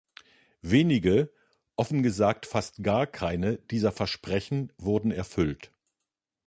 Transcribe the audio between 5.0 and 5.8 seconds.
erfüllt.